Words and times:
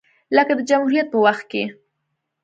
لکه 0.35 0.53
د 0.57 0.61
جمهوریت 0.69 1.07
په 1.11 1.17
وخت 1.25 1.43
کې 1.51 1.63